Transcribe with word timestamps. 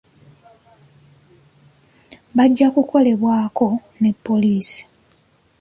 Bajja 2.35 2.67
kukolebwako 2.75 3.67
ne 4.01 4.09
poliisi. 4.25 4.81